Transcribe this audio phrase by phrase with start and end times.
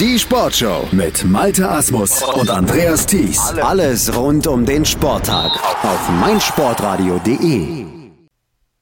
[0.00, 3.38] Die Sportshow mit Malte Asmus und Andreas Thies.
[3.62, 5.52] Alles rund um den Sporttag
[5.84, 7.84] auf meinsportradio.de.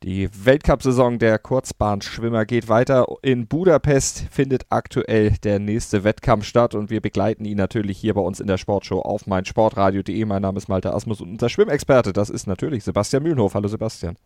[0.02, 3.04] Die Weltcup-Saison der Kurzbahnschwimmer geht weiter.
[3.20, 8.22] In Budapest findet aktuell der nächste Wettkampf statt und wir begleiten ihn natürlich hier bei
[8.22, 10.24] uns in der Sportshow auf meinsportradio.de.
[10.24, 13.52] Mein Name ist Malte Asmus und unser Schwimmexperte, das ist natürlich Sebastian Mühlenhof.
[13.52, 14.16] Hallo Sebastian.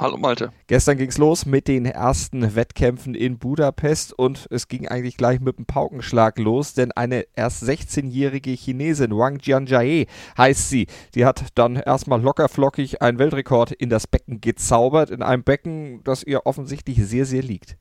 [0.00, 0.52] Hallo Malte.
[0.68, 5.40] Gestern ging es los mit den ersten Wettkämpfen in Budapest und es ging eigentlich gleich
[5.40, 10.86] mit einem Paukenschlag los, denn eine erst 16-jährige Chinesin, Wang Jianjae heißt sie,
[11.16, 16.22] die hat dann erstmal lockerflockig einen Weltrekord in das Becken gezaubert, in einem Becken, das
[16.22, 17.76] ihr offensichtlich sehr, sehr liegt.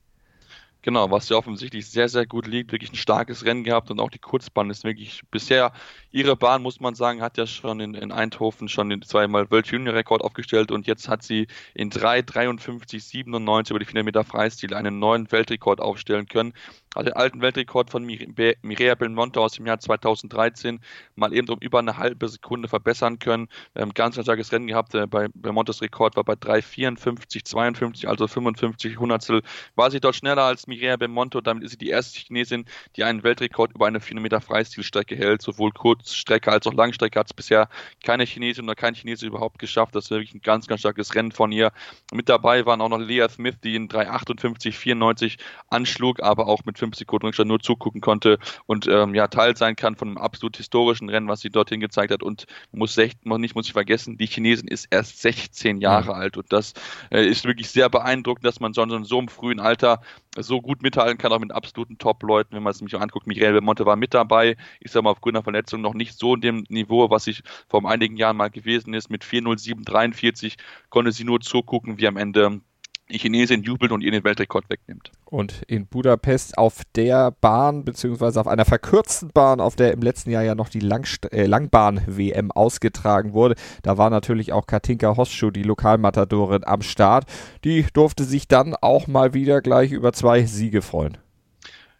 [0.88, 2.72] Genau, was ja offensichtlich sehr, sehr gut liegt.
[2.72, 5.74] Wirklich ein starkes Rennen gehabt und auch die Kurzbahn ist wirklich bisher
[6.12, 9.68] ihre Bahn, muss man sagen, hat ja schon in, in Eindhoven schon den zweimal World
[9.68, 14.98] Junior Rekord aufgestellt und jetzt hat sie in 3,53,97 über die 400 Meter Freistil einen
[14.98, 16.54] neuen Weltrekord aufstellen können.
[16.98, 20.80] Also den alten Weltrekord von Mireia Belmonte aus dem Jahr 2013
[21.16, 23.50] mal eben um über eine halbe Sekunde verbessern können.
[23.76, 24.96] Ähm, ganz, ganz starkes Rennen gehabt.
[24.96, 29.44] Äh, bei Belmontes Rekord war bei 3,54,52, also 55 Hundertstel.
[29.76, 33.24] War sie dort schneller als Mireia Belmonte damit ist sie die erste Chinesin, die einen
[33.24, 35.44] Weltrekord über eine 400 Meter Freistilstrecke hält.
[35.44, 37.70] Sowohl Kurzstrecke als auch Langstrecke hat es bisher
[38.04, 39.96] keine Chinesin oder kein Chinese überhaupt geschafft.
[39.96, 41.72] Das ist wirklich ein ganz, ganz starkes Rennen von ihr.
[42.12, 45.38] Mit dabei waren auch noch Lea Smith, die in 3,58,94
[45.70, 49.76] anschlug, aber auch mit 5 Sekunden Rückstand nur zugucken konnte und ähm, ja, Teil sein
[49.76, 52.24] kann von einem absolut historischen Rennen, was sie dorthin gezeigt hat.
[52.24, 56.22] Und muss noch nicht, muss ich vergessen, die Chinesin ist erst 16 Jahre mhm.
[56.22, 56.74] alt und das
[57.12, 60.02] äh, ist wirklich sehr beeindruckend, dass man schon in so einem frühen Alter
[60.38, 63.28] so gut mithalten kann, auch mit absoluten Top-Leuten, wenn man es sich anguckt.
[63.28, 66.66] Michael Belmonte war mit dabei, ist aber aufgrund der Verletzung noch nicht so in dem
[66.70, 69.10] Niveau, was ich vor einigen Jahren mal gewesen ist.
[69.10, 70.56] Mit 4.07.43
[70.90, 72.62] konnte sie nur zugucken, wie am Ende
[73.10, 75.12] Chinesin jubelt und ihr den Weltrekord wegnimmt.
[75.26, 80.32] Und in Budapest auf der Bahn, beziehungsweise auf einer verkürzten Bahn, auf der im letzten
[80.32, 85.52] Jahr ja noch die Langst äh, Langbahn-WM ausgetragen wurde, da war natürlich auch Katinka Hosschuh,
[85.52, 87.26] die Lokalmatadorin, am Start.
[87.64, 91.18] Die durfte sich dann auch mal wieder gleich über zwei Siege freuen.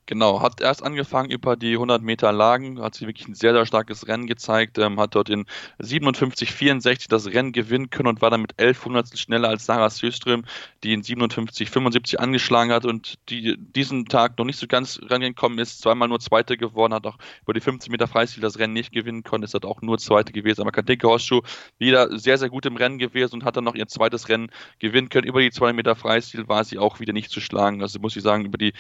[0.10, 3.66] Genau, hat erst angefangen über die 100 Meter Lagen, hat sie wirklich ein sehr, sehr
[3.66, 5.46] starkes Rennen gezeigt, ähm, hat dort in
[5.82, 10.46] 57,64 das Rennen gewinnen können und war dann mit 11 Hundertstel schneller als Sarah Söström,
[10.82, 15.82] die in 57,75 angeschlagen hat und die diesen Tag noch nicht so ganz rangekommen ist,
[15.82, 19.24] zweimal nur Zweite geworden, hat auch über die 50 Meter Freistil das Rennen nicht gewinnen
[19.24, 20.62] können, ist dort auch nur Zweite gewesen.
[20.62, 21.42] Aber Katinka Horschuh
[21.80, 25.10] wieder sehr, sehr gut im Rennen gewesen und hat dann noch ihr zweites Rennen gewinnen
[25.10, 25.28] können.
[25.28, 27.82] Über die 200 Meter Freistil war sie auch wieder nicht zu schlagen.
[27.82, 28.72] Also muss ich sagen, über die,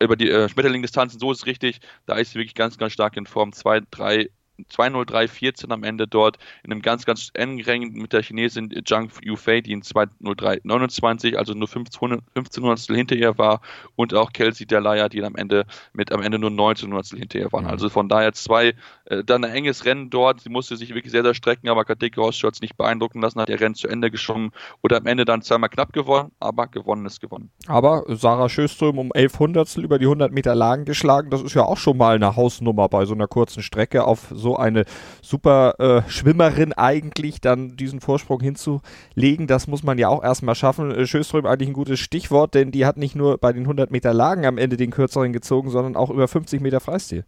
[0.00, 1.80] über die äh, Schmetterling-Distanzen, so ist es richtig.
[2.06, 3.52] Da ist sie wirklich ganz, ganz stark in Form.
[3.52, 4.30] 2, 3,
[4.68, 9.60] 20314 am Ende dort in einem ganz, ganz engen Rennen mit der Chinesin Zhang Yufei,
[9.60, 13.60] die in 20329, also nur 15, 15 Hundertstel hinter ihr war
[13.96, 17.52] und auch Kelsey Delaya, die am Ende mit am Ende nur 19 Hundertstel hinter ihr
[17.52, 17.64] waren.
[17.64, 17.70] Mhm.
[17.70, 18.74] Also von daher zwei,
[19.06, 20.40] äh, dann ein enges Rennen dort.
[20.40, 23.60] Sie musste sich wirklich sehr, sehr strecken, aber Kadeke Hossschutz nicht beeindrucken lassen, hat ihr
[23.60, 24.50] Rennen zu Ende geschwommen
[24.82, 27.50] oder am Ende dann zweimal knapp gewonnen, aber gewonnen ist gewonnen.
[27.66, 31.64] Aber Sarah Schöström um 11 Hundertstel über die 100 Meter Lagen geschlagen, das ist ja
[31.64, 34.84] auch schon mal eine Hausnummer bei so einer kurzen Strecke auf so so eine
[35.20, 40.90] super äh, Schwimmerin eigentlich dann diesen Vorsprung hinzulegen, das muss man ja auch erstmal schaffen.
[40.90, 44.14] Äh, Schöström eigentlich ein gutes Stichwort, denn die hat nicht nur bei den 100 Meter
[44.14, 47.24] Lagen am Ende den kürzeren gezogen, sondern auch über 50 Meter Freistil.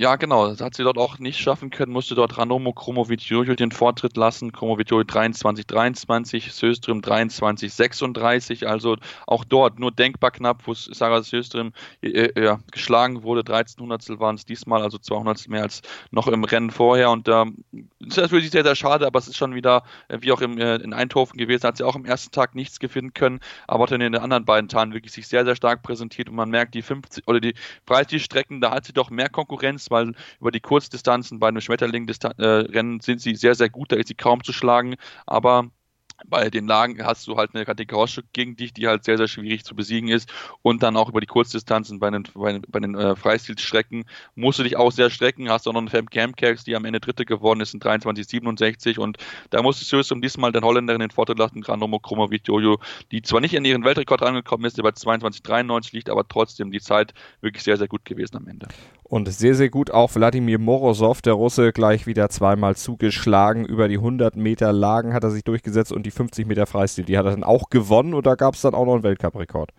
[0.00, 0.46] Ja, genau.
[0.46, 4.52] Das hat sie dort auch nicht schaffen können, musste dort Ranomo Kromoviciojo den Vortritt lassen.
[4.52, 8.68] Kromoviciojo 23, 23, Söström 23, 36.
[8.68, 13.42] Also auch dort nur denkbar knapp, wo Sarah Söström äh, äh, geschlagen wurde.
[13.42, 15.82] 13 Hundertstel waren es diesmal, also 200 mehr als
[16.12, 17.10] noch im Rennen vorher.
[17.10, 17.64] Und ähm,
[17.98, 20.58] das ist natürlich sehr, sehr schade, aber es ist schon wieder, äh, wie auch im,
[20.58, 23.90] äh, in Eindhoven gewesen, hat sie auch am ersten Tag nichts gewinnen können, aber hat
[23.90, 26.76] dann in den anderen beiden Tagen wirklich sich sehr, sehr stark präsentiert und man merkt,
[26.76, 27.54] die 50 oder die
[27.84, 33.02] Breitstrecken, da hat sie doch mehr Konkurrenz weil über die Kurzdistanzen bei einem Schmetterling-Rennen äh,
[33.02, 35.70] sind sie sehr, sehr gut, da ist sie kaum zu schlagen, aber
[36.26, 39.64] bei den Lagen hast du halt eine Kategorie gegen dich, die halt sehr, sehr schwierig
[39.64, 40.30] zu besiegen ist.
[40.62, 44.04] Und dann auch über die Kurzdistanzen bei den, bei, bei den äh, Freistilstrecken
[44.34, 45.50] musst du dich auch sehr strecken.
[45.50, 48.98] Hast auch noch eine Fem Campcax, die am Ende Dritte geworden ist in 23,67.
[48.98, 49.18] Und
[49.50, 52.78] da musstest du um diesmal den Holländerin den Vorteil lassen, Granomo Kromovic-Jojo,
[53.10, 56.80] die zwar nicht in ihren Weltrekord rangekommen ist, der bei 22,93 liegt, aber trotzdem die
[56.80, 58.68] Zeit wirklich sehr, sehr gut gewesen am Ende.
[59.04, 63.64] Und sehr, sehr gut auch Wladimir Morozov, der Russe, gleich wieder zweimal zugeschlagen.
[63.64, 67.18] Über die 100 Meter Lagen hat er sich durchgesetzt und die 50 Meter Freistil, die
[67.18, 69.72] hat er dann auch gewonnen und da gab es dann auch noch einen Weltcup-Rekord.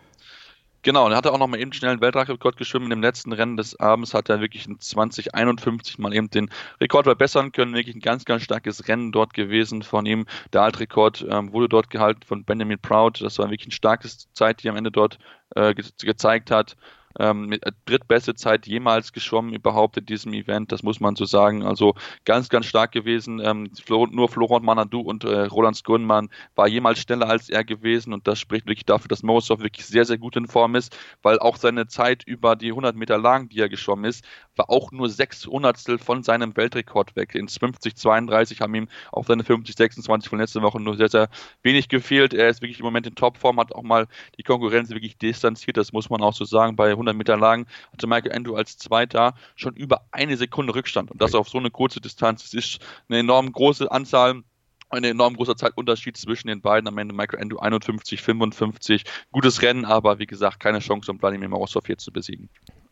[0.81, 2.92] Genau, und er hatte auch noch mal eben schnell einen Weltrekord geschwommen.
[2.92, 6.50] Im letzten Rennen des Abends hat er wirklich in 2051 mal eben den
[6.80, 7.74] Rekord verbessern können.
[7.74, 10.26] Wirklich ein ganz, ganz starkes Rennen dort gewesen von ihm.
[10.54, 13.20] Der Altrekord ähm, wurde dort gehalten von Benjamin Proud.
[13.22, 15.20] Das war wirklich eine starke Zeit, die er am Ende dort
[15.54, 16.78] äh, ge gezeigt hat.
[17.17, 21.63] Ähm, äh, drittbeste Zeit jemals geschwommen überhaupt in diesem Event, das muss man so sagen.
[21.63, 21.95] Also
[22.25, 23.39] ganz, ganz stark gewesen.
[23.44, 23.71] Ähm,
[24.11, 28.39] nur Florent Manadou und äh, Roland Skunmann war jemals schneller als er gewesen und das
[28.39, 31.88] spricht wirklich dafür, dass Morozov wirklich sehr, sehr gut in Form ist, weil auch seine
[31.88, 34.23] Zeit über die 100 Meter lang, die er geschwommen ist,
[34.56, 37.33] war auch nur sechs Hundertstel von seinem Weltrekord weg.
[37.33, 41.29] Ins 50-32 haben ihm auf seine 50-26 von letzter Woche nur sehr, sehr
[41.63, 42.33] wenig gefehlt.
[42.33, 44.07] Er ist wirklich im Moment in Topform, hat auch mal
[44.38, 46.75] die Konkurrenz wirklich distanziert, das muss man auch so sagen.
[46.75, 51.22] Bei 100 Meter Lagen hatte Michael Endo als Zweiter schon über eine Sekunde Rückstand und
[51.22, 52.46] das auf so eine kurze Distanz.
[52.46, 54.44] Es ist eine enorm große Anzahl
[54.90, 56.88] ein enorm großer Zeitunterschied zwischen den beiden.
[56.88, 59.04] Am Ende Michael Endo 51, 55.
[59.31, 62.50] Gutes Rennen, aber wie gesagt, keine Chance, um Vladimir Morozov hier zu besiegen.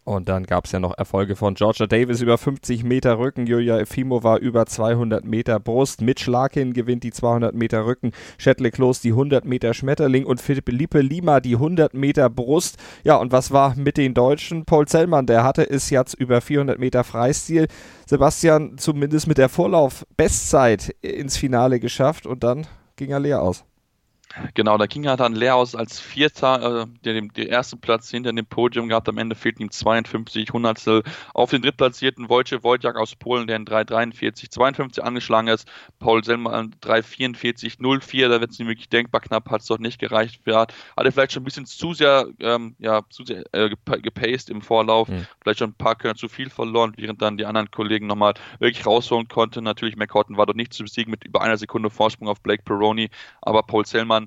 [0.08, 3.78] Und dann gab es ja noch Erfolge von Georgia Davis über 50 Meter Rücken, Julia
[3.78, 9.10] Efimova über 200 Meter Brust, Mitch Larkin gewinnt die 200 Meter Rücken, Shetley Klos die
[9.10, 12.78] 100 Meter Schmetterling und Philippe Lima die 100 Meter Brust.
[13.04, 14.64] Ja, und was war mit den Deutschen?
[14.64, 17.68] Paul Zellmann, der hatte es jetzt über 400 Meter Freistil.
[18.06, 22.66] Sebastian zumindest mit der Vorlauf-Bestzeit ins Finale geschafft und dann
[22.96, 23.67] ging er leer aus.
[24.54, 28.10] Genau, da ging er dann leer aus als Vierter, äh, der den, den ersten Platz
[28.10, 29.10] hinter dem Podium gehabt.
[29.10, 31.04] Am Ende fehlten ihm 52 Hundertstel
[31.34, 35.68] auf den drittplatzierten Wojciech Wojciak aus Polen, der in 3,43, 52 angeschlagen ist.
[36.00, 40.00] Paul Selman 3,44, 04, da wird es nicht wirklich denkbar knapp, hat es doch nicht
[40.00, 40.42] gereicht.
[40.46, 44.62] Hat er vielleicht schon ein bisschen zu sehr, ähm, ja, zu sehr äh, gepaced im
[44.62, 45.26] Vorlauf, mhm.
[45.42, 48.86] vielleicht schon ein paar Körner zu viel verloren, während dann die anderen Kollegen nochmal wirklich
[48.86, 49.64] rausholen konnten.
[49.64, 53.10] Natürlich, McCorton war dort nicht zu besiegen mit über einer Sekunde Vorsprung auf Blake Peroni,
[53.42, 54.27] aber Paul Zellmann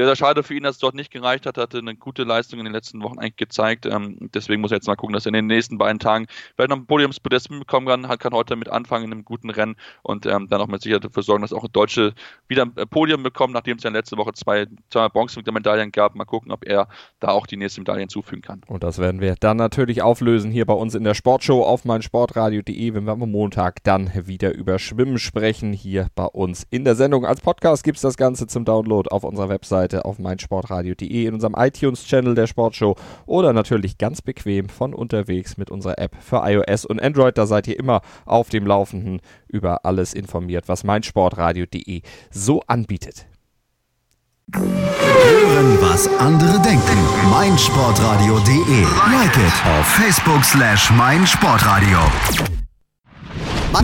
[0.00, 1.58] sehr, sehr schade für ihn, dass es dort nicht gereicht hat.
[1.58, 3.84] Hatte eine gute Leistung in den letzten Wochen eigentlich gezeigt.
[3.84, 6.26] Ähm, deswegen muss er jetzt mal gucken, dass er in den nächsten beiden Tagen
[6.56, 8.08] vielleicht noch ein Podiumspodest bekommen kann.
[8.18, 11.22] Kann heute mit anfangen in einem guten Rennen und ähm, dann auch mit Sicherheit dafür
[11.22, 12.14] sorgen, dass auch Deutsche
[12.48, 16.14] wieder ein Podium bekommen, nachdem es ja letzte Woche zwei, zwei Bronzemedaillen gab.
[16.14, 16.88] Mal gucken, ob er
[17.18, 18.62] da auch die nächste Medaille hinzufügen kann.
[18.68, 22.94] Und das werden wir dann natürlich auflösen hier bei uns in der Sportshow auf meinsportradio.de,
[22.94, 27.26] wenn wir am Montag dann wieder über Schwimmen sprechen, hier bei uns in der Sendung.
[27.26, 29.50] Als Podcast gibt es das Ganze zum Download auf unserer
[29.90, 32.96] Webseite auf meinsportradio.de, in unserem iTunes-Channel der Sportshow
[33.26, 37.36] oder natürlich ganz bequem von unterwegs mit unserer App für iOS und Android.
[37.36, 43.26] Da seid ihr immer auf dem Laufenden über alles informiert, was meinsportradio.de so anbietet.
[44.52, 46.98] Hören, was andere denken.
[47.30, 48.82] meinsportradio.de.
[49.12, 51.98] Like it auf Facebook slash meinsportradio.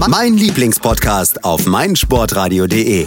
[0.09, 3.07] Mein Lieblingspodcast auf meinsportradio.de.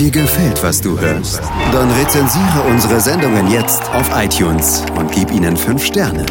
[0.00, 1.42] Dir gefällt, was du hörst?
[1.72, 6.24] Dann rezensiere unsere Sendungen jetzt auf iTunes und gib ihnen fünf Sterne.